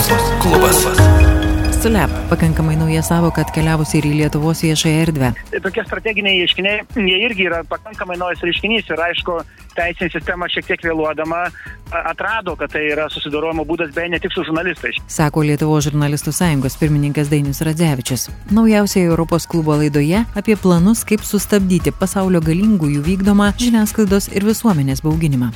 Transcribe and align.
Europos 0.00 0.32
klubas. 0.42 0.86
SULEP 1.82 2.10
pakankamai 2.28 2.76
nauja 2.76 3.02
savoka 3.02 3.42
atkeliavusi 3.44 3.98
ir 3.98 4.06
į 4.08 4.12
Lietuvos 4.20 4.62
viešąją 4.64 5.02
erdvę. 5.04 5.28
Tai 5.50 5.60
tokie 5.66 5.84
strateginiai 5.84 6.40
ieškiniai, 6.40 6.86
jie 6.96 7.18
irgi 7.26 7.44
yra 7.48 7.58
pakankamai 7.68 8.16
naujas 8.20 8.40
reiškinys 8.44 8.88
ir 8.88 9.02
aišku, 9.04 9.36
teisinė 9.76 10.08
sistema 10.14 10.48
šiek 10.48 10.70
tiek 10.70 10.86
vėluodama 10.88 11.42
atrado, 12.00 12.56
kad 12.56 12.72
tai 12.72 12.86
yra 12.94 13.10
susidorojimo 13.12 13.66
būdas 13.68 13.92
beje 13.96 14.14
ne 14.14 14.22
tik 14.24 14.32
su 14.32 14.44
žurnalistais. 14.48 15.00
Sako 15.04 15.44
Lietuvos 15.50 15.90
žurnalistų 15.90 16.32
sąjungos 16.32 16.80
pirmininkas 16.80 17.28
Dainius 17.28 17.60
Radzevičius. 17.68 18.28
Naujausioje 18.56 19.12
Europos 19.12 19.48
klubo 19.50 19.76
laidoje 19.76 20.24
apie 20.32 20.56
planus, 20.56 21.04
kaip 21.04 21.24
sustabdyti 21.28 21.92
pasaulio 21.92 22.40
galingųjų 22.40 23.04
vykdomą 23.04 23.52
žiniasklaidos 23.60 24.32
ir 24.32 24.48
visuomenės 24.48 25.04
bauginimą. 25.04 25.52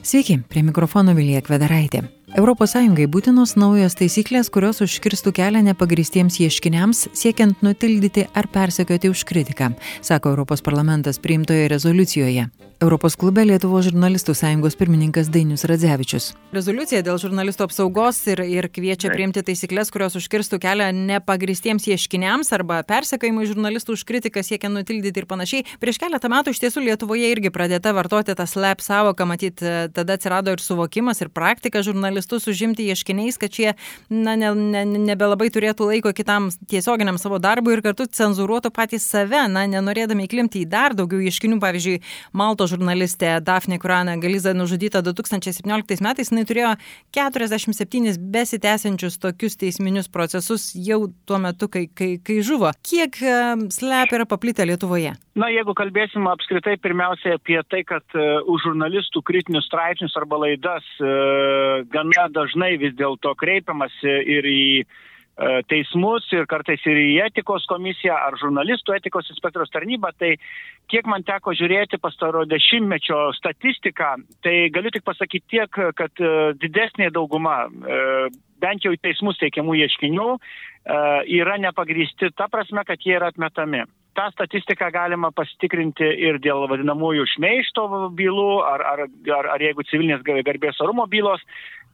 Sveiki, 0.00 0.40
prie 0.48 0.64
mikrofono 0.64 1.16
Vilija 1.18 1.44
Kvedaraitė. 1.44 2.06
ES 2.26 3.06
būtinos 3.06 3.54
naujos 3.54 3.94
taisyklės, 3.94 4.50
kurios 4.50 4.80
užkirstų 4.82 5.30
kelią 5.32 5.62
nepagristiems 5.62 6.40
ieškiniams, 6.42 7.08
siekiant 7.14 7.62
nutildyti 7.62 8.26
ar 8.34 8.48
persekioti 8.50 9.08
už 9.08 9.22
kritiką, 9.24 9.70
sako 10.02 10.34
Europos 10.34 10.60
parlamentas 10.60 11.18
priimtoje 11.22 11.68
rezoliucijoje. 11.68 12.48
Europos 12.76 13.14
klube 13.16 13.40
Lietuvos 13.48 13.86
žurnalistų 13.86 14.34
sąjungos 14.36 14.74
pirmininkas 14.76 15.30
Dainius 15.32 15.62
Radzevičius. 15.64 16.26
Rezoliucija 16.52 16.98
dėl 17.06 17.16
žurnalistų 17.16 17.64
apsaugos 17.64 18.18
ir, 18.28 18.42
ir 18.44 18.66
kviečia 18.68 19.08
priimti 19.14 19.40
taisyklės, 19.40 19.88
kurios 19.94 20.18
užkirstų 20.20 20.58
kelią 20.60 20.90
nepagristiems 20.92 21.86
ieškiniams 21.88 22.52
arba 22.52 22.82
persekojimui 22.84 23.46
žurnalistų 23.48 23.96
už 23.96 24.02
kritiką 24.10 24.42
siekiant 24.44 24.76
nutildyti 24.76 25.22
ir 25.22 25.28
panašiai. 25.30 25.64
Prieš 25.80 26.00
keletą 26.02 26.28
metų 26.28 26.52
iš 26.52 26.60
tiesų 26.66 26.82
Lietuvoje 26.84 27.30
irgi 27.32 27.52
pradėta 27.54 27.94
vartoti 27.96 28.34
tą 28.36 28.44
slap 28.44 28.84
savoką, 28.84 29.24
matyt, 29.24 29.64
tada 29.96 30.18
atsirado 30.20 30.52
ir 30.52 30.60
suvokimas, 30.60 31.24
ir 31.24 31.32
praktika 31.32 31.80
žurnalistus 31.80 32.44
užimti 32.52 32.90
ieškiniais, 32.92 33.40
kad 33.40 33.56
šie 33.56 33.72
na, 34.12 34.36
ne, 34.36 34.52
ne, 34.52 34.84
nebelabai 35.06 35.48
turėtų 35.48 35.88
laiko 35.94 36.12
kitam 36.12 36.52
tiesioginiam 36.68 37.16
savo 37.16 37.40
darbui 37.40 37.78
ir 37.78 37.84
kartu 37.88 38.04
cenzuruotų 38.04 38.74
patys 38.76 39.08
save, 39.08 39.46
na, 39.48 39.64
nenorėdami 39.64 40.28
įklimti 40.28 40.66
į 40.66 40.70
dar 40.76 40.92
daugiau 40.98 41.24
ieškinių, 41.24 41.56
pavyzdžiui, 41.64 41.98
Malto 42.36 42.65
žurnalistė 42.70 43.36
Dafne 43.44 43.78
Kurana 43.82 44.16
Galiza 44.20 44.52
nužudyta 44.56 45.02
2017 45.06 46.02
metais, 46.04 46.30
jinai 46.32 46.44
turėjo 46.48 46.74
47 47.16 48.16
besitęsiančius 48.34 49.18
tokius 49.22 49.58
teisminius 49.60 50.10
procesus 50.12 50.68
jau 50.74 51.06
tuo 51.28 51.40
metu, 51.42 51.70
kai, 51.72 51.86
kai, 51.88 52.16
kai 52.22 52.38
žuvo. 52.46 52.70
Kiek 52.86 53.18
slep 53.74 54.14
yra 54.16 54.28
paplitę 54.28 54.66
Lietuvoje? 54.68 55.16
Na, 55.36 55.50
jeigu 55.52 55.74
kalbėsim 55.76 56.28
apskritai 56.30 56.78
pirmiausia 56.80 57.36
apie 57.36 57.58
tai, 57.70 57.82
kad 57.88 58.04
uh, 58.16 58.40
už 58.48 58.70
žurnalistų 58.70 59.20
kritinius 59.26 59.66
straipsnius 59.68 60.16
arba 60.16 60.38
laidas 60.46 60.86
uh, 61.02 61.82
gana 61.92 62.30
dažnai 62.32 62.76
vis 62.80 62.96
dėlto 62.96 63.34
kreipiamasi 63.36 64.16
ir 64.36 64.48
į 64.48 64.64
uh, 64.84 64.96
E, 64.96 65.15
teismus 65.68 66.24
ir 66.32 66.46
kartais 66.48 66.80
ir 66.88 66.96
į 66.96 67.10
etikos 67.26 67.66
komisiją 67.68 68.16
ar 68.16 68.38
žurnalistų 68.40 68.96
etikos 68.96 69.28
inspektoriaus 69.34 69.72
tarnybą, 69.74 70.12
tai 70.16 70.36
kiek 70.88 71.08
man 71.10 71.26
teko 71.28 71.52
žiūrėti 71.56 72.00
pastaro 72.00 72.46
dešimtmečio 72.48 73.18
statistiką, 73.36 74.14
tai 74.44 74.56
galiu 74.72 74.92
tik 74.94 75.04
pasakyti 75.04 75.58
tiek, 75.58 75.82
kad 75.98 76.24
e, 76.24 76.32
didesnė 76.62 77.10
dauguma, 77.12 77.66
e, 77.66 78.00
bent 78.62 78.86
jau 78.86 78.94
į 78.96 79.02
teismus 79.04 79.36
teikiamų 79.42 79.76
ieškinių, 79.84 80.30
yra 81.36 81.56
nepagrysti 81.60 82.30
ta 82.38 82.46
prasme, 82.48 82.84
kad 82.86 83.02
jie 83.04 83.16
yra 83.18 83.28
atmetami. 83.32 83.82
Ta 84.16 84.30
statistika 84.32 84.88
galima 84.94 85.28
pasitikrinti 85.34 86.06
ir 86.24 86.38
dėl 86.40 86.64
vadinamųjų 86.70 87.26
šmeišto 87.34 87.84
bylų, 88.16 88.52
ar, 88.64 88.84
ar, 88.92 89.02
ar, 89.38 89.48
ar 89.56 89.64
jeigu 89.66 89.84
civilinės 89.90 90.24
garbės 90.24 90.80
orumo 90.80 91.04
bylos, 91.10 91.42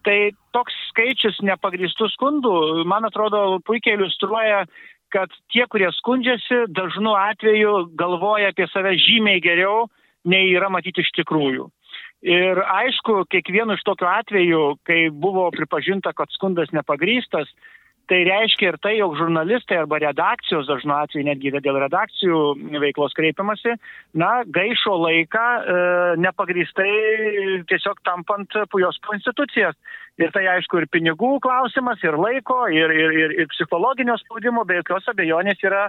Tai 0.06 0.16
toks 0.54 0.74
skaičius 0.90 1.38
nepagristų 1.46 2.08
skundų, 2.16 2.54
man 2.90 3.06
atrodo, 3.06 3.60
puikiai 3.66 3.94
iliustruoja, 3.94 4.64
kad 5.12 5.30
tie, 5.52 5.66
kurie 5.70 5.90
skundžiasi, 5.98 6.64
dažnu 6.74 7.12
atveju 7.18 7.92
galvoja 7.98 8.50
apie 8.50 8.66
save 8.72 8.96
žymiai 8.98 9.42
geriau, 9.44 9.86
nei 10.24 10.50
yra 10.54 10.70
matyti 10.72 11.04
iš 11.04 11.12
tikrųjų. 11.20 11.68
Ir 12.22 12.60
aišku, 12.62 13.24
kiekvienu 13.34 13.74
iš 13.74 13.82
tokių 13.86 14.06
atvejų, 14.08 14.62
kai 14.86 14.98
buvo 15.10 15.48
pripažinta, 15.54 16.12
kad 16.14 16.30
skundas 16.34 16.70
nepagrystas, 16.74 17.50
Tai 18.12 18.18
reiškia 18.28 18.74
ir 18.74 18.76
tai, 18.84 18.90
jog 18.98 19.14
žurnalistai 19.16 19.78
arba 19.80 19.96
redakcijos, 20.02 20.66
dažnu 20.68 20.92
atveju 20.92 21.24
netgi 21.24 21.52
dėl 21.54 21.78
redakcijų 21.80 22.40
veiklos 22.82 23.14
kreipiamasi, 23.16 23.72
na, 24.20 24.42
gaišo 24.52 24.98
laiką 25.00 25.44
e, 25.56 25.76
nepagristai 26.20 26.90
tiesiog 27.70 28.02
tampant 28.04 28.58
pujos 28.74 29.00
po 29.00 29.16
institucijas. 29.16 29.78
Ir 30.20 30.28
tai 30.34 30.44
aišku 30.58 30.82
ir 30.82 30.90
pinigų 30.92 31.38
klausimas, 31.40 32.04
ir 32.04 32.18
laiko, 32.20 32.66
ir, 32.68 32.92
ir, 32.92 33.16
ir, 33.16 33.34
ir 33.40 33.50
psichologinio 33.54 34.18
spaudimo, 34.20 34.66
be 34.68 34.82
jokios 34.82 35.08
abejonės 35.08 35.64
yra 35.64 35.86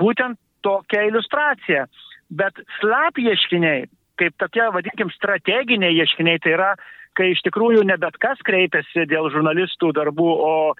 būtent 0.00 0.40
tokia 0.64 1.04
iliustracija. 1.10 1.84
Bet 2.32 2.56
slap 2.78 3.20
ieškiniai, 3.20 3.84
kaip 4.16 4.40
tokie, 4.40 4.64
vadinkim, 4.72 5.12
strateginiai 5.12 5.92
ieškiniai, 6.00 6.40
tai 6.40 6.56
yra 6.56 6.72
kai 7.16 7.30
iš 7.32 7.42
tikrųjų 7.46 7.84
ne 7.88 7.96
bet 8.00 8.18
kas 8.22 8.40
kreipiasi 8.46 9.06
dėl 9.10 9.30
žurnalistų 9.32 9.92
darbų, 9.96 10.28
o 10.28 10.52
e, 10.72 10.76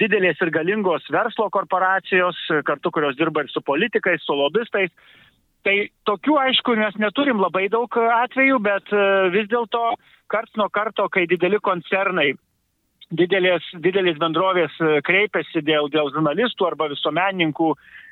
didelės 0.00 0.40
ir 0.44 0.52
galingos 0.54 1.06
verslo 1.14 1.48
korporacijos, 1.54 2.40
kartu 2.68 2.92
kurios 2.94 3.16
dirba 3.18 3.44
ir 3.44 3.52
su 3.52 3.62
politikais, 3.64 4.24
su 4.24 4.36
lobistais. 4.36 4.92
Tai 5.66 5.74
tokių, 6.08 6.36
aišku, 6.48 6.76
mes 6.78 6.98
neturim 7.02 7.40
labai 7.42 7.66
daug 7.72 7.94
atvejų, 7.98 8.60
bet 8.64 8.92
e, 8.94 9.06
vis 9.34 9.48
dėlto 9.50 9.94
karts 10.30 10.54
nuo 10.60 10.68
karto, 10.72 11.08
kai 11.12 11.26
dideli 11.30 11.60
koncernai 11.64 12.32
didelės, 13.18 13.64
didelės 13.80 14.20
bendrovės 14.20 14.74
e, 14.82 14.98
kreipiasi 15.06 15.64
dėl, 15.64 15.88
dėl 15.92 16.12
žurnalistų 16.14 16.72
arba 16.72 16.90
visuomenininkų 16.92 17.72
E, 17.72 18.07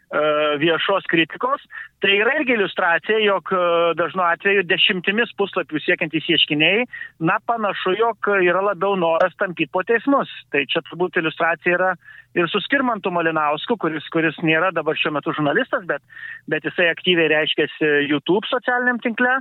viešos 0.63 1.07
kritikos, 1.11 1.63
tai 2.01 2.13
yra 2.21 2.37
irgi 2.39 2.55
iliustracija, 2.55 3.19
jog 3.25 3.51
e, 3.51 3.59
dažnu 3.99 4.23
atveju 4.23 4.63
dešimtimis 4.71 5.33
puslapių 5.39 5.81
siekiantys 5.83 6.29
ieškiniai, 6.31 6.85
na 7.19 7.41
panašu, 7.47 7.97
jog 7.99 8.31
yra 8.39 8.63
labiau 8.69 8.95
noras 8.97 9.35
tampyti 9.41 9.73
po 9.73 9.83
teismus. 9.83 10.31
Tai 10.55 10.63
čia 10.71 10.85
turbūt 10.87 11.19
iliustracija 11.19 11.75
yra 11.75 11.91
ir 12.39 12.47
su 12.53 12.61
Skirmantu 12.63 13.11
Malinausku, 13.11 13.79
kuris, 13.83 14.07
kuris 14.15 14.39
nėra 14.47 14.71
dabar 14.77 14.95
šiuo 14.95 15.17
metu 15.17 15.35
žurnalistas, 15.35 15.83
bet, 15.91 16.05
bet 16.47 16.69
jisai 16.69 16.91
aktyviai 16.93 17.33
reiškėsi 17.33 17.93
YouTube 18.07 18.47
socialiniam 18.51 19.03
tinkle, 19.03 19.41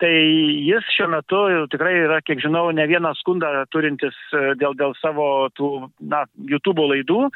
Tai 0.00 0.10
jis 0.64 0.86
šiuo 0.94 1.10
metu 1.12 1.38
tikrai 1.68 1.92
yra, 2.06 2.20
kiek 2.24 2.40
žinau, 2.40 2.70
ne 2.72 2.86
vieną 2.88 3.10
skundą 3.18 3.50
turintis 3.74 4.16
e, 4.32 4.54
dėl, 4.60 4.72
dėl 4.78 4.94
savo 4.96 5.50
tų, 5.58 5.68
na, 6.00 6.22
YouTube 6.48 6.86
laidų 6.88 7.26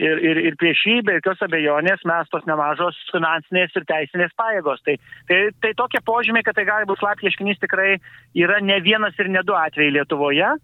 ir, 0.00 0.22
ir, 0.24 0.40
ir 0.48 0.56
prieš 0.60 0.86
jį 0.88 0.96
be 1.04 1.18
jokios 1.18 1.44
abejonės 1.44 2.06
mes 2.08 2.30
tos 2.32 2.46
nemažos 2.48 2.96
finansinės 3.12 3.76
ir 3.76 3.84
teisinės 3.90 4.32
pajėgos. 4.40 4.80
Tai, 4.88 4.96
tai, 5.28 5.40
tai 5.60 5.74
tokie 5.76 6.00
požymiai, 6.08 6.46
kad 6.46 6.56
tai 6.56 6.64
gali 6.68 6.88
būti 6.88 7.04
slapti 7.04 7.28
ieškinys 7.28 7.60
tikrai 7.60 7.98
yra 8.46 8.56
ne 8.64 8.80
vienas 8.86 9.20
ir 9.20 9.28
ne 9.28 9.44
du 9.44 9.56
atvejai 9.60 9.98
Lietuvoje. 9.98 10.54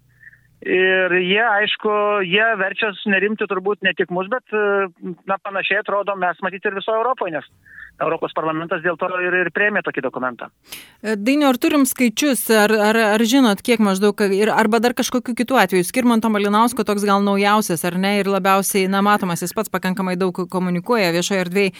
Ir 0.61 1.13
jie, 1.17 1.41
aišku, 1.41 1.91
jie 2.21 2.47
verčia 2.59 2.91
sunerimti 2.99 3.47
turbūt 3.49 3.81
ne 3.81 3.95
tik 3.97 4.11
mus, 4.13 4.27
bet, 4.29 4.45
e, 4.53 4.89
na, 5.25 5.39
panašiai 5.41 5.79
atrodo, 5.81 6.13
mes 6.21 6.37
matyti 6.45 6.69
ir 6.69 6.75
visoje 6.77 6.99
Europoje, 7.01 7.33
nes 7.33 7.47
Europos 8.01 8.35
parlamentas 8.37 8.83
dėl 8.83 8.93
to 9.01 9.09
ir, 9.25 9.39
ir 9.39 9.49
prieimė 9.55 9.81
tokį 9.81 10.03
dokumentą. 10.05 10.51
E, 11.01 11.15
Dainio, 11.17 11.49
ar 11.49 11.57
turim 11.57 11.87
skaičius, 11.89 12.43
ar, 12.53 12.73
ar, 12.91 12.99
ar 13.15 13.25
žinot, 13.25 13.63
kiek 13.65 13.81
maždaug, 13.81 14.21
ir, 14.37 14.53
arba 14.53 14.77
dar 14.83 14.93
kažkokiu 14.97 15.33
kitų 15.39 15.57
atveju, 15.63 15.87
Skirmanto 15.89 16.29
Malinausko 16.29 16.85
toks 16.85 17.07
gal 17.09 17.25
naujausias, 17.25 17.81
ar 17.89 17.97
ne, 17.97 18.19
ir 18.21 18.29
labiausiai, 18.29 18.85
na, 18.85 19.01
matomas, 19.05 19.41
jis 19.41 19.57
pats 19.57 19.73
pakankamai 19.73 20.13
daug 20.13 20.43
komunikuoja 20.45 21.09
viešoje 21.17 21.41
erdvėje. 21.47 21.73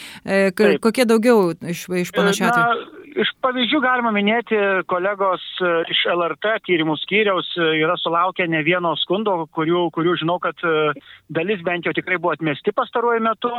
Kokie 0.82 1.06
daugiau 1.06 1.52
iš, 1.70 1.86
iš 2.02 2.16
panašių 2.18 2.50
atvejų? 2.50 3.01
Iš 3.12 3.32
pavyzdžių 3.44 3.80
galima 3.84 4.12
minėti, 4.16 4.58
kolegos 4.88 5.44
e, 5.60 5.72
iš 5.92 6.04
LRT 6.14 6.54
tyrimų 6.68 6.96
skyriaus 7.02 7.50
e, 7.60 7.66
yra 7.82 7.98
sulaukę 8.00 8.46
ne 8.48 8.62
vieno 8.64 8.94
skundo, 9.02 9.34
kurių, 9.56 9.90
kurių 9.96 10.14
žinau, 10.22 10.38
kad 10.44 10.60
e, 10.64 10.94
dalis 11.34 11.64
bent 11.66 11.88
jau 11.88 11.94
tikrai 11.98 12.20
buvo 12.22 12.32
atmesti 12.36 12.72
pastaruoju 12.76 13.24
metu. 13.26 13.52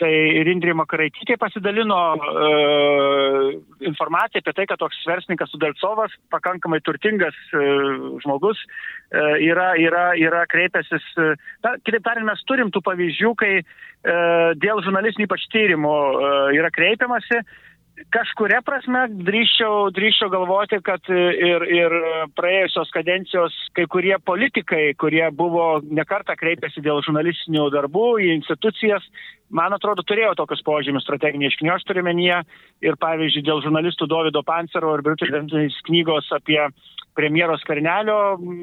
Tai 0.00 0.10
ir 0.10 0.48
Indrė 0.50 0.72
Makaraitytė 0.74 1.36
pasidalino 1.38 1.96
uh, 2.16 3.50
informaciją 3.86 4.40
apie 4.40 4.54
tai, 4.56 4.64
kad 4.66 4.80
toks 4.80 4.98
verslininkas 5.06 5.52
Sudelcovas, 5.52 6.14
pakankamai 6.32 6.80
turtingas 6.82 7.36
uh, 7.52 8.16
žmogus, 8.24 8.58
uh, 8.64 9.36
yra, 9.36 9.68
yra, 9.78 10.06
yra 10.18 10.42
kreipęsis. 10.50 11.04
Na, 11.62 11.76
kitaip 11.84 12.02
tariant, 12.08 12.26
mes 12.26 12.42
turim 12.48 12.72
tų 12.74 12.82
pavyzdžių, 12.88 13.34
kai 13.38 13.52
uh, 13.60 14.48
dėl 14.58 14.82
žurnalistinių 14.88 15.28
ypač 15.28 15.44
tyrimų 15.54 15.92
uh, 15.92 16.48
yra 16.56 16.72
kreipiamasi 16.74 17.44
kažkuria 18.14 18.60
prasme 18.64 19.04
drįščiau, 19.26 19.90
drįščiau 19.94 20.30
galvoti, 20.32 20.78
kad 20.84 21.06
ir, 21.12 21.64
ir 21.68 21.94
praėjusios 22.38 22.90
kadencijos 22.94 23.56
kai 23.76 23.84
kurie 23.90 24.14
politikai, 24.24 24.94
kurie 24.98 25.24
buvo 25.36 25.80
nekartą 25.84 26.36
kreipėsi 26.40 26.82
dėl 26.84 27.02
žurnalistinių 27.06 27.68
darbų 27.74 28.06
į 28.24 28.32
institucijas, 28.38 29.04
man 29.52 29.76
atrodo, 29.76 30.04
turėjo 30.08 30.34
tokius 30.40 30.64
požymius 30.66 31.06
strateginiai 31.06 31.52
iškinių, 31.52 31.74
aš 31.74 31.86
turiu 31.88 32.06
menyje 32.06 32.40
ir 32.82 32.98
pavyzdžiui 33.02 33.44
dėl 33.46 33.62
žurnalistų 33.66 34.08
Davido 34.10 34.42
Pancero 34.46 34.96
ir 34.96 35.04
Britų 35.06 35.30
knygos 35.86 36.32
apie 36.34 36.64
premjero 37.16 37.56
skvernelio 37.60 38.18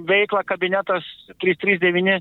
veiklą 0.10 0.42
kabinetas 0.48 1.06
339 1.42 2.20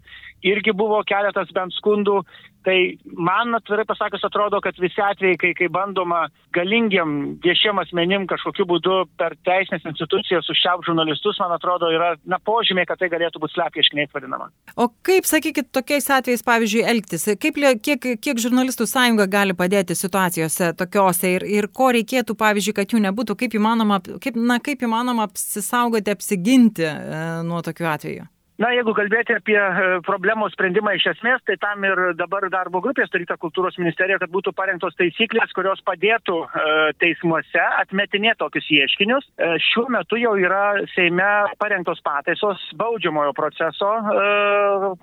irgi 0.49 0.75
buvo 0.77 1.01
keletas 1.09 1.51
bent 1.57 1.75
skundų. 1.79 2.21
Tai 2.69 2.77
man 3.17 3.57
atvirai 3.57 3.87
pasakius 3.89 4.27
atrodo, 4.29 4.59
kad 4.61 4.77
visi 4.77 5.01
atvejai, 5.01 5.39
kai, 5.41 5.55
kai 5.57 5.69
bandoma 5.73 6.27
galingiam 6.53 7.15
viešiem 7.41 7.81
asmenim 7.81 8.27
kažkokiu 8.29 8.67
būdu 8.69 8.97
per 9.17 9.39
teisinės 9.49 9.87
institucijas 9.89 10.51
užšiauk 10.53 10.85
žurnalistus, 10.85 11.41
man 11.41 11.55
atrodo, 11.57 11.89
yra 11.95 12.11
na, 12.29 12.37
požymiai, 12.45 12.85
kad 12.91 13.01
tai 13.01 13.09
galėtų 13.15 13.41
būti 13.41 13.57
slepieškiniai 13.57 14.13
vadinama. 14.13 14.51
O 14.77 14.91
kaip, 15.09 15.25
sakykit, 15.31 15.73
tokiais 15.73 16.11
atvejais, 16.13 16.45
pavyzdžiui, 16.45 16.85
elgtis? 16.93 17.25
Kaip, 17.41 17.65
kiek, 17.89 18.09
kiek 18.21 18.45
žurnalistų 18.45 18.85
sąjunga 18.93 19.31
gali 19.33 19.57
padėti 19.57 19.97
situacijose 19.97 20.75
tokiuose 20.77 21.35
ir, 21.39 21.49
ir 21.49 21.73
ko 21.73 21.89
reikėtų, 21.97 22.37
pavyzdžiui, 22.37 22.77
kad 22.83 22.93
jų 22.93 23.01
nebūtų, 23.09 23.39
kaip 23.47 23.57
įmanoma, 23.57 24.03
kaip, 24.21 24.37
na, 24.37 24.61
kaip 24.61 24.85
įmanoma 24.85 25.31
apsisaugoti, 25.31 26.13
apsiginti 26.13 26.85
e, 26.85 27.23
nuo 27.49 27.65
tokių 27.65 27.95
atvejų? 27.97 28.35
Na, 28.59 28.73
jeigu 28.75 28.91
kalbėti 28.91 29.37
apie 29.37 29.55
e, 29.55 29.83
problemos 30.03 30.51
sprendimą 30.57 30.97
iš 30.97 31.05
esmės, 31.13 31.43
tai 31.47 31.55
tam 31.63 31.85
ir 31.87 32.01
dabar 32.19 32.43
darbo 32.51 32.81
grupė 32.83 33.05
staryta 33.07 33.37
kultūros 33.39 33.77
ministerija, 33.79 34.19
kad 34.19 34.33
būtų 34.35 34.51
parengtos 34.59 34.97
taisyklės, 34.99 35.53
kurios 35.55 35.79
padėtų 35.87 36.41
e, 36.43 36.65
teismuose 36.99 37.63
atmetinėti 37.85 38.41
tokius 38.43 38.67
ieškinius. 38.75 39.29
E, 39.39 39.53
šiuo 39.63 39.85
metu 39.95 40.19
jau 40.19 40.35
yra 40.43 40.65
Seime 40.97 41.29
parengtos 41.63 42.03
pataisos 42.03 42.65
baudžiamojo 42.81 43.37
proceso 43.37 43.93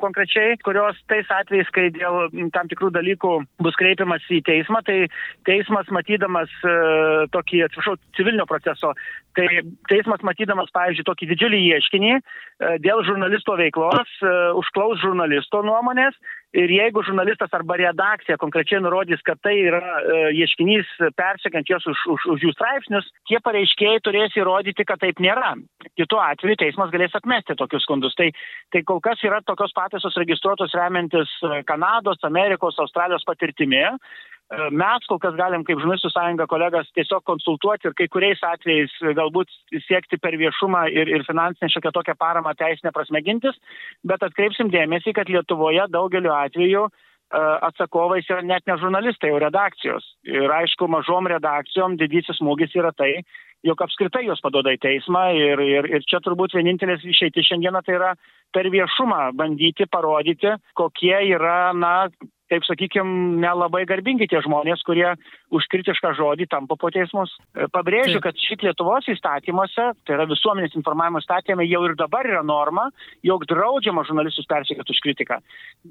konkrečiai, 0.02 0.57
kurios 0.66 1.00
tais 1.07 1.30
atvejais, 1.31 1.69
kai 1.72 1.88
dėl 1.96 2.28
tam 2.56 2.68
tikrų 2.72 2.92
dalykų 2.96 3.31
bus 3.63 3.78
kreipiamas 3.80 4.25
į 4.36 4.42
teismą, 4.48 4.81
tai 4.88 5.06
teismas 5.48 5.88
matydamas 5.96 6.52
tokį, 7.31 7.63
atsiprašau, 7.68 7.96
civilinio 8.18 8.48
proceso, 8.50 8.94
tai 9.38 9.48
teismas 9.92 10.24
matydamas, 10.28 10.72
pavyzdžiui, 10.75 11.07
tokį 11.07 11.30
didžiulį 11.34 11.62
ieškinį 11.75 12.13
dėl 12.84 13.04
žurnalistų 13.07 13.44
žurnalisto 13.45 13.56
veiklos, 13.57 14.09
e, 14.21 14.53
užklaus 14.57 15.00
žurnalisto 15.01 15.62
nuomonės 15.63 16.15
ir 16.53 16.69
jeigu 16.71 17.03
žurnalistas 17.03 17.51
arba 17.53 17.75
redakcija 17.77 18.38
konkrečiai 18.38 18.81
nurodys, 18.81 19.21
kad 19.24 19.38
tai 19.44 19.56
yra 19.59 19.81
e, 19.81 20.31
ieškinys 20.42 20.88
persekant 21.15 21.68
juos 21.69 21.86
už, 21.86 21.97
už, 22.07 22.25
už 22.33 22.42
jų 22.42 22.53
straipsnius, 22.53 23.06
tie 23.27 23.39
pareiškėjai 23.39 24.01
turės 24.01 24.36
įrodyti, 24.36 24.86
kad 24.86 25.00
taip 25.00 25.19
nėra. 25.19 25.56
Kitu 25.95 26.18
atveju 26.18 26.56
teismas 26.56 26.92
galės 26.92 27.15
atmesti 27.15 27.56
tokius 27.56 27.83
skundus. 27.83 28.15
Tai, 28.15 28.31
tai 28.71 28.83
kol 28.83 29.01
kas 29.01 29.21
yra 29.24 29.42
tokios 29.45 29.74
pataisos 29.75 30.15
registruotos 30.18 30.74
remiantis 30.74 31.30
Kanados, 31.65 32.24
Amerikos, 32.24 32.80
Australijos 32.80 33.25
patirtimi. 33.27 33.83
E, 34.53 34.57
mes 34.69 35.07
kol 35.09 35.18
kas 35.21 35.33
galim 35.39 35.63
kaip 35.65 35.80
žurnalistų 35.81 36.12
sąjunga 36.13 36.45
kolegas 36.50 36.89
tiesiog 36.94 37.24
konsultuoti 37.25 37.89
ir 37.89 37.95
kai 37.97 38.06
kuriais 38.13 38.44
atvejais 38.45 38.94
galbūt 39.18 39.50
siekti 39.88 40.19
per 40.21 40.38
viešumą 40.38 40.83
ir, 40.94 41.09
ir 41.09 41.25
finansinę 41.25 41.71
šiokią 41.74 41.92
tokią 41.95 42.13
paramą 42.19 42.53
teisinę 42.59 42.94
prasme 42.94 43.24
gintis, 43.25 43.57
bet 44.06 44.21
atkreipsim 44.27 44.69
dėmesį, 44.69 45.15
kad 45.18 45.31
Lietuvoje 45.33 45.88
daugeliu 45.89 46.36
atveju 46.36 46.83
e, 46.86 46.92
atsakovais 47.71 48.30
yra 48.30 48.45
net 48.45 48.69
ne 48.69 48.77
žurnalistai, 48.83 49.33
o 49.33 49.42
redakcijos. 49.42 50.06
Ir 50.30 50.53
aišku, 50.62 50.92
mažom 50.94 51.31
redakcijom 51.33 51.97
didysis 51.97 52.38
smūgis 52.38 52.77
yra 52.77 52.94
tai, 52.94 53.15
jog 53.65 53.81
apskritai 53.81 54.27
jos 54.27 54.45
padoda 54.45 54.75
į 54.75 54.81
teismą 54.83 55.25
ir, 55.33 55.65
ir, 55.65 55.89
ir 55.89 56.06
čia 56.06 56.21
turbūt 56.21 56.53
vienintelis 56.53 57.01
išeiti 57.01 57.44
šiandieną 57.50 57.81
tai 57.86 57.97
yra 57.97 58.13
per 58.53 58.69
viešumą 58.69 59.31
bandyti 59.42 59.89
parodyti, 59.89 60.53
kokie 60.77 61.18
yra, 61.33 61.74
na, 61.74 61.95
taip 62.56 62.66
sakykim, 62.68 63.10
nelabai 63.44 63.84
garbingi 63.90 64.30
tie 64.31 64.40
žmonės, 64.46 64.84
kurie 64.88 65.07
už 65.56 65.68
kritišką 65.72 66.13
žodį 66.16 66.48
tampa 66.52 66.78
po 66.80 66.90
teismus. 66.94 67.34
E, 67.54 67.68
pabrėžiu, 67.74 68.22
kad 68.24 68.38
šit 68.40 68.63
Lietuvos 68.66 69.07
įstatymuose, 69.12 69.90
tai 70.07 70.16
yra 70.16 70.28
visuomenės 70.30 70.78
informavimo 70.80 71.22
įstatymai, 71.24 71.68
jau 71.68 71.84
ir 71.90 71.96
dabar 72.00 72.28
yra 72.30 72.44
norma, 72.48 72.88
jog 73.28 73.46
draudžiama 73.52 74.06
žurnalistus 74.07 74.48
persikėti 74.50 74.96
už 74.96 75.02
kritiką. 75.04 75.40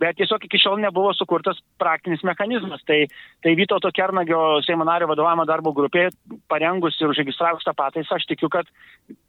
Bet 0.01 0.19
tiesiog 0.21 0.47
iki 0.49 0.61
šiol 0.63 0.81
nebuvo 0.83 1.13
sukurtas 1.17 1.61
praktinis 1.81 2.25
mechanizmas. 2.27 2.83
Tai, 2.89 3.05
tai 3.45 3.55
Vytauto 3.59 3.93
Kernagio 3.95 4.41
Seimo 4.67 4.87
nario 4.89 5.11
vadovavimo 5.11 5.47
darbo 5.49 5.75
grupė, 5.77 6.09
parengus 6.55 6.99
ir 7.01 7.11
užregistravus 7.11 7.67
tą 7.67 7.75
pataisą, 7.77 8.17
aš 8.17 8.27
tikiu, 8.31 8.51
kad 8.53 8.69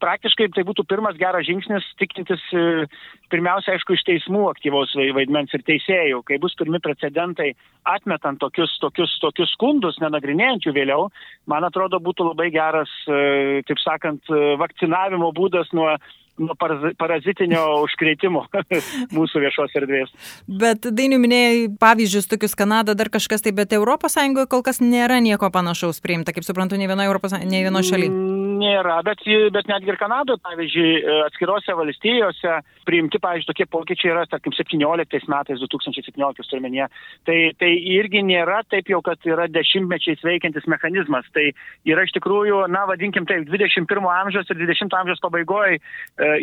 praktiškai 0.04 0.52
tai 0.56 0.66
būtų 0.68 0.86
pirmas 0.88 1.18
geras 1.20 1.48
žingsnis, 1.48 1.88
tikintis 2.00 2.44
e, 2.54 2.86
pirmiausia, 3.34 3.76
aišku, 3.76 3.98
iš 3.98 4.06
teismų 4.08 4.46
aktyvaus 4.52 4.94
vaidmens 5.18 5.54
ir 5.58 5.66
teisėjų, 5.68 6.22
kai 6.28 6.40
bus 6.44 6.56
pirmi 6.60 6.82
precedentai 6.84 7.54
atmetant 7.96 8.40
tokius, 8.44 8.76
tokius, 8.84 9.18
tokius 9.24 9.54
skundus, 9.58 10.00
nenagrinėjant 10.04 10.68
jų 10.68 10.76
vėliau, 10.78 11.10
man 11.50 11.66
atrodo 11.68 12.02
būtų 12.04 12.30
labai 12.32 12.52
geras, 12.54 12.92
e, 13.10 13.64
taip 13.68 13.82
sakant, 13.82 14.24
e, 14.30 14.54
vakcinavimo 14.62 15.34
būdas 15.36 15.74
nuo 15.76 15.96
nuo 16.40 16.56
parazitinio 17.00 17.62
užkreitimo 17.86 18.46
mūsų 19.18 19.42
viešos 19.46 19.76
erdvės. 19.80 20.14
Bet 20.48 20.88
dainių 20.92 21.20
minėjai 21.24 21.68
pavyzdžius, 21.82 22.30
tokius 22.32 22.58
Kanada, 22.60 22.96
dar 22.98 23.12
kažkas 23.14 23.46
tai, 23.46 23.56
bet 23.56 23.74
ES 23.76 24.18
kol 24.52 24.64
kas 24.66 24.82
nėra 24.82 25.20
nieko 25.24 25.50
panašaus 25.52 26.02
priimta, 26.04 26.34
kaip 26.36 26.46
suprantu, 26.48 26.78
ne 26.80 26.90
vienoje 26.90 27.10
Europos, 27.10 27.36
ne 27.36 27.62
vienoje 27.64 27.92
šalyje. 27.92 28.12
Nėra, 28.56 29.02
bet, 29.06 29.24
bet 29.56 29.68
netgi 29.70 29.92
ir 29.92 30.00
Kanadoje, 30.00 30.40
pavyzdžiui, 30.44 30.92
atskirose 31.26 31.76
valstijose 31.76 32.60
priimti, 32.88 33.20
pavyzdžiui, 33.22 33.50
tokie 33.52 33.68
pokyčiai 33.72 34.14
yra, 34.14 34.26
tarkim, 34.30 34.56
17 34.56 35.30
metais, 35.32 35.64
2017 35.64 36.52
turmenyje. 36.52 36.88
Tai, 37.28 37.38
tai 37.60 37.72
irgi 37.96 38.24
nėra 38.26 38.62
taip 38.72 38.90
jau, 38.92 39.02
kad 39.06 39.20
yra 39.28 39.48
dešimtmečiais 39.52 40.24
veikiantis 40.26 40.68
mechanizmas. 40.72 41.28
Tai 41.36 41.48
yra 41.88 42.06
iš 42.06 42.16
tikrųjų, 42.16 42.64
na, 42.72 42.86
vadinkim 42.90 43.28
taip, 43.30 43.48
21 43.50 44.10
amžiaus 44.14 44.52
ir 44.52 44.62
20 44.62 44.96
amžiaus 45.02 45.24
pabaigoje 45.24 45.82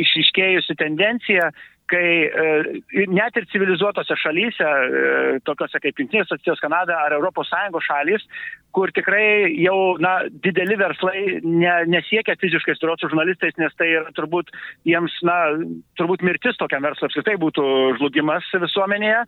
išriškėjusi 0.05 0.77
tendencija, 0.81 1.51
kai 1.93 2.09
e, 2.25 3.07
net 3.13 3.37
ir 3.37 3.47
civilizuotose 3.53 4.17
šalyse, 4.23 4.65
e, 4.65 5.39
tokiose 5.47 5.81
kaip 5.83 6.01
Junktinės 6.01 6.33
valstijos, 6.33 6.63
Kanada 6.65 6.99
ar 7.05 7.17
ES 7.19 7.87
šalys, 7.87 8.27
kur 8.73 8.91
tikrai 8.97 9.53
jau 9.61 9.99
na, 10.01 10.15
dideli 10.45 10.77
verslai 10.81 11.41
ne, 11.45 11.73
nesiekia 11.93 12.39
fiziškai 12.41 12.75
sudaroti 12.79 13.05
su 13.05 13.13
žurnalistais, 13.13 13.57
nes 13.61 13.75
tai 13.77 13.91
yra 13.99 14.13
turbūt 14.17 14.49
jiems, 14.89 15.15
na, 15.29 15.37
turbūt 16.01 16.25
mirtis 16.25 16.57
tokiam 16.61 16.85
verslui 16.87 17.11
apskritai 17.11 17.37
būtų 17.43 17.65
žlugimas 17.99 18.49
visuomenėje. 18.65 19.23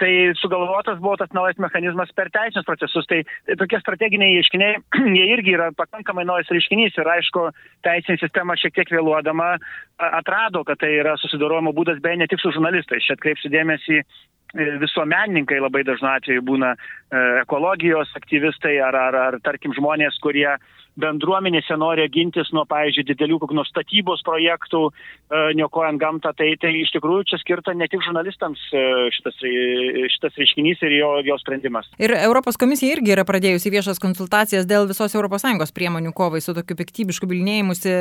Tai 0.00 0.12
sugalvotas 0.40 1.00
buvo 1.02 1.16
tas 1.20 1.32
naujas 1.36 1.60
mechanizmas 1.60 2.12
per 2.16 2.32
teisinius 2.32 2.68
procesus. 2.68 3.08
Tai 3.10 3.20
tokie 3.60 3.80
strateginiai 3.82 4.38
ieškiniai, 4.40 4.80
jie 5.18 5.28
irgi 5.34 5.56
yra 5.58 5.70
pakankamai 5.76 6.24
naujas 6.28 6.52
reiškinys 6.52 6.96
ir 6.96 7.12
aišku, 7.18 7.50
teisinė 7.84 8.20
sistema 8.22 8.56
šiek 8.56 8.74
tiek 8.80 8.96
vėluodama 8.96 9.56
atrado, 9.96 10.64
kad 10.68 10.80
tai 10.80 10.92
yra 11.00 11.16
susidorojimo 11.20 11.72
būdas 11.76 12.00
beje 12.06 12.22
ne 12.22 12.30
tik 12.30 12.40
su 12.42 12.54
žurnalistais. 12.54 13.04
Čia 13.04 13.18
atkreipsiu 13.18 13.52
dėmesį 13.52 14.00
E, 14.54 14.64
visuomenininkai 14.80 15.58
labai 15.60 15.82
dažnu 15.84 16.08
atveju 16.08 16.44
būna 16.46 16.72
e, 16.76 16.78
ekologijos 17.42 18.12
aktyvistai 18.16 18.76
ar, 18.80 18.94
ar, 18.94 19.18
ar 19.28 19.38
tarkim 19.44 19.74
žmonės, 19.76 20.16
kurie 20.22 20.48
bendruomenėse 21.00 21.76
nori 21.78 22.06
gintis 22.12 22.50
nuo, 22.56 22.64
pavyzdžiui, 22.68 23.06
didelių 23.10 23.40
kokių 23.42 23.58
nors 23.58 23.70
statybos 23.72 24.22
projektų, 24.26 24.82
e, 24.90 25.42
niokojant 25.58 26.00
gamtą, 26.00 26.32
tai, 26.38 26.52
tai 26.60 26.72
iš 26.80 26.92
tikrųjų 26.96 27.26
čia 27.30 27.40
skirta 27.42 27.74
ne 27.76 27.88
tik 27.90 28.04
žurnalistams 28.06 28.62
e, 28.72 28.84
šitas, 29.16 29.38
šitas 30.16 30.40
reiškinys 30.40 30.84
ir 30.86 30.96
jo, 30.98 31.10
jo 31.26 31.38
sprendimas. 31.42 31.88
Ir 32.02 32.14
Europos 32.16 32.58
komisija 32.60 32.96
irgi 32.96 33.14
yra 33.16 33.26
pradėjusi 33.28 33.72
viešas 33.74 34.00
konsultacijas 34.02 34.68
dėl 34.68 34.88
visos 34.90 35.14
ES 35.16 35.74
priemonių 35.76 36.12
kovai 36.16 36.40
su 36.44 36.54
tokiu 36.56 36.76
piktybišku 36.78 37.28
bilinėjimusi, 37.28 37.92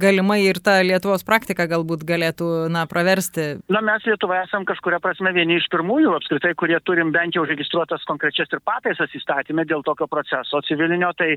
galimai 0.00 0.40
ir 0.46 0.58
ta 0.64 0.80
Lietuvos 0.82 1.24
praktika 1.26 1.66
galbūt 1.70 2.04
galėtų, 2.08 2.68
na, 2.72 2.84
praversti. 2.90 3.62
Na, 3.72 3.82
mes 3.84 4.04
Lietuvoje 4.08 4.44
esame 4.46 4.66
kažkuria 4.68 4.98
prasme 5.02 5.32
vieni 5.36 5.58
iš 5.60 5.68
pirmųjų, 5.72 6.14
apskritai, 6.18 6.54
kurie 6.58 6.78
turim 6.86 7.12
bent 7.14 7.36
jau 7.36 7.44
registruotas 7.46 8.04
konkrečias 8.08 8.50
ir 8.52 8.62
pataisas 8.64 9.12
įstatymę 9.18 9.66
dėl 9.68 9.84
tokio 9.86 10.08
proceso 10.10 10.62
civilinio, 10.66 11.12
tai 11.18 11.36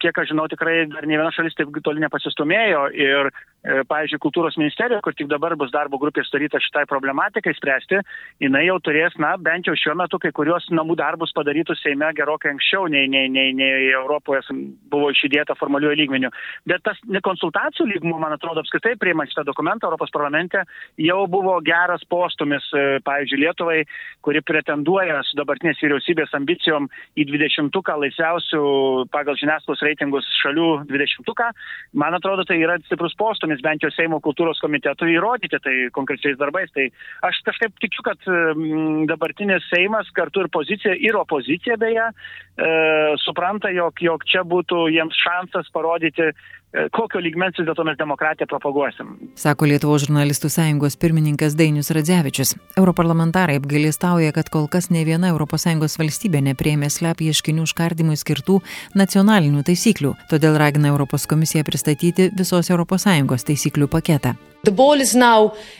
kiek 0.00 0.18
aš 0.18 0.32
žinau, 0.32 0.48
tikrai 0.50 0.86
dar 0.92 1.06
ne 1.06 1.18
viena 1.18 1.32
šalis 1.34 1.56
taip 1.58 1.72
toli 1.84 2.02
nepasistumėjo 2.04 2.86
ir 2.96 3.30
pavyzdžiui, 3.62 4.18
kultūros 4.22 4.56
ministerija, 4.58 5.00
kur 5.04 5.14
tik 5.14 5.28
dabar 5.30 5.54
bus 5.58 5.70
darbo 5.74 5.98
grupė 6.02 6.24
sudaryta 6.26 6.58
šitai 6.62 6.82
problematikai 6.90 7.54
spręsti, 7.54 8.00
jinai 8.42 8.64
jau 8.66 8.78
turės, 8.82 9.14
na, 9.22 9.36
bent 9.38 9.68
jau 9.68 9.74
šiuo 9.78 9.94
metu 9.98 10.18
kai 10.22 10.32
kurios 10.34 10.66
namų 10.74 10.96
darbus 10.98 11.34
padarytų 11.36 11.76
Seime 11.78 12.08
gerokai 12.16 12.52
anksčiau, 12.52 12.88
nei, 12.90 13.06
nei, 13.10 13.28
nei, 13.30 13.52
nei 13.54 13.90
Europoje 13.92 14.42
buvo 14.90 15.12
išidėta 15.14 15.54
formaliuoju 15.60 16.00
lygmeniu. 16.00 16.32
Bet 16.68 16.82
tas 16.86 16.98
konsultacijų 17.24 17.86
lygmuo, 17.92 18.18
man 18.22 18.34
atrodo, 18.34 18.64
apskritai 18.64 18.96
priimant 19.00 19.30
šitą 19.30 19.46
dokumentą 19.46 19.88
Europos 19.88 20.10
parlamente 20.14 20.64
jau 21.00 21.20
buvo 21.30 21.58
geras 21.64 22.02
postumis, 22.10 22.66
e, 22.74 22.98
pavyzdžiui, 23.06 23.40
Lietuvai, 23.42 23.78
kuri 24.26 24.42
pretenduoja 24.46 25.20
su 25.26 25.38
dabartinės 25.38 25.80
vyriausybės 25.82 26.34
ambicijom 26.38 26.88
į 27.18 27.26
20-ką 27.30 27.96
laisviausių 28.04 28.62
pagal 29.14 29.38
žiniasklaidos 29.40 29.82
reitingus 29.86 30.28
šalių 30.42 30.68
20-ką. 30.90 31.50
Man 31.98 32.18
atrodo, 32.18 32.46
tai 32.48 32.60
yra 32.62 32.78
stiprus 32.86 33.16
postumis 33.18 33.51
siūlymus 33.52 33.62
bent 33.62 33.82
jau 33.82 33.90
Seimo 33.92 34.20
kultūros 34.20 34.60
komitetui 34.60 35.14
įrodyti 35.16 35.58
tai 35.60 35.90
konkrečiais 35.92 36.38
darbais. 36.38 36.70
Tai 36.72 36.88
aš 37.22 37.42
kažkaip 37.44 37.72
tikiu, 37.80 38.02
kad 38.02 38.18
mm, 38.26 39.06
dabartinis 39.08 39.62
Seimas 39.70 40.08
kartu 40.14 40.42
ir 40.42 40.48
pozicija, 40.48 40.94
ir 40.94 41.16
opozicija 41.16 41.76
beje, 41.76 42.10
e, 42.56 43.16
supranta, 43.18 43.70
jog, 43.70 43.94
jog 44.00 44.24
čia 44.24 44.42
būtų 44.44 44.88
jiems 44.92 45.16
šansas 45.16 45.70
parodyti 45.72 46.32
kokio 46.92 47.20
lygmens 47.20 47.58
vis 47.58 47.66
dėlto 47.68 47.84
mes 47.86 47.98
demokratiją 48.00 48.48
propaguosim. 48.50 49.14
Sako 49.38 49.68
Lietuvos 49.68 50.06
žurnalistų 50.06 50.50
sąjungos 50.52 50.96
pirmininkas 51.00 51.56
Dainius 51.58 51.92
Radzevičius. 51.94 52.54
Europarlamentarai 52.80 53.58
apgailėstauja, 53.60 54.32
kad 54.36 54.48
kol 54.52 54.68
kas 54.72 54.90
ne 54.90 55.04
viena 55.08 55.32
ES 55.32 55.98
valstybė 56.00 56.42
neprieėmė 56.48 56.88
slep 56.90 57.20
ieškinių 57.20 57.66
užkardimui 57.68 58.16
skirtų 58.16 58.60
nacionalinių 58.98 59.66
taisyklių, 59.68 60.14
todėl 60.30 60.56
ragina 60.60 60.92
Europos 60.92 61.26
komisiją 61.26 61.64
pristatyti 61.68 62.30
visos 62.38 62.70
ES 62.72 63.50
taisyklių 63.50 63.88
paketą. 63.88 64.36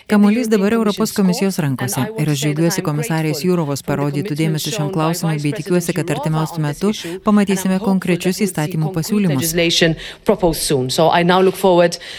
Kamuolys 0.06 0.48
dabar 0.48 0.72
Europos 0.72 1.12
komisijos 1.12 1.58
rankose 1.58 2.00
ir 2.18 2.30
aš 2.32 2.40
džiaugiuosi 2.42 2.82
komisarės 2.82 3.44
Jūrovos 3.46 3.84
parodytų 3.86 4.34
dėmesį 4.34 4.72
šiam 4.74 4.88
klausimui 4.90 5.38
bei 5.38 5.52
tikiuosi, 5.54 5.94
kad 5.94 6.10
artimiausiu 6.10 6.58
metu 6.64 6.90
pamatysime 7.22 7.78
konkrečius 7.78 8.40
įstatymų 8.42 8.90
pasiūlymus. 8.96 9.54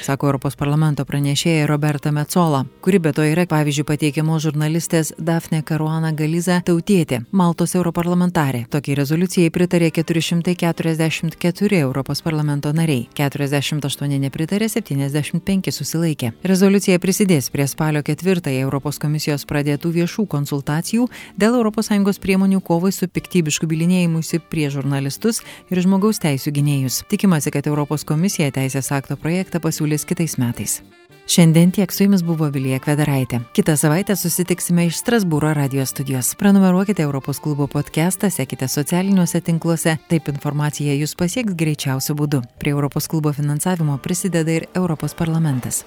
Sako 0.07 0.29
Europos 0.29 0.55
parlamento 0.55 1.03
pranešėja 1.03 1.67
Roberta 1.67 2.13
Metzola, 2.15 2.63
kuri 2.81 3.01
be 3.03 3.11
to 3.11 3.27
yra, 3.27 3.43
pavyzdžiui, 3.43 3.85
pateikiamos 3.91 4.47
žurnalistės 4.47 5.11
Dafne 5.19 5.61
Karuana 5.67 6.13
Galiza 6.15 6.61
tautietė, 6.63 7.25
Maltos 7.31 7.75
europarlamentarė. 7.75 8.63
Tokiai 8.71 8.95
rezoliucijai 9.01 9.51
pritarė 9.51 9.91
444 9.99 11.83
Europos 11.83 12.23
parlamento 12.23 12.71
nariai, 12.71 13.09
48 13.19 14.17
nepritarė, 14.23 14.71
75 14.71 15.75
susilaikė. 15.75 16.33
Rezoliucija 16.53 16.99
prisidės 17.01 17.47
prie 17.49 17.65
spalio 17.65 18.03
ketvirtąją 18.05 18.67
Europos 18.67 18.99
komisijos 19.01 19.41
pradėtų 19.49 19.89
viešų 19.95 20.27
konsultacijų 20.29 21.07
dėl 21.41 21.57
ES 21.57 22.19
priemonių 22.21 22.61
kovai 22.61 22.91
su 22.93 23.07
piktybišku 23.09 23.65
bilinėjimusi 23.65 24.37
prie 24.53 24.69
žurnalistus 24.69 25.41
ir 25.73 25.81
žmogaus 25.81 26.21
teisų 26.21 26.53
gynėjus. 26.53 27.03
Tikimasi, 27.09 27.49
kad 27.49 27.65
Europos 27.65 28.05
komisija 28.05 28.51
teisės 28.53 28.91
akto 28.93 29.17
projektą 29.17 29.63
pasiūlys 29.65 30.05
kitais 30.05 30.37
metais. 30.37 30.83
Šiandien 31.27 31.71
tiek 31.71 31.91
su 31.91 32.03
jumis 32.03 32.23
buvo 32.23 32.49
Vilija 32.51 32.79
Kvedaraitė. 32.83 33.39
Kitą 33.55 33.77
savaitę 33.79 34.15
susitiksime 34.19 34.85
iš 34.89 34.97
Strasbūro 34.99 35.53
radijos 35.55 35.93
studijos. 35.95 36.33
Prenumeruokite 36.35 37.03
Europos 37.03 37.39
klubo 37.39 37.67
podcastą, 37.67 38.29
sekite 38.29 38.67
socialiniuose 38.67 39.41
tinkluose, 39.41 39.95
taip 40.11 40.27
informacija 40.27 40.93
jūs 40.99 41.15
pasieks 41.15 41.55
greičiausiu 41.55 42.15
būdu. 42.19 42.43
Prie 42.59 42.75
Europos 42.75 43.07
klubo 43.07 43.33
finansavimo 43.33 43.97
prisideda 44.03 44.51
ir 44.51 44.67
Europos 44.75 45.15
parlamentas. 45.15 45.85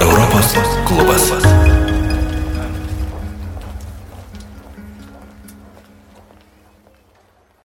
Europos 0.00 0.54
klubas. 0.86 1.59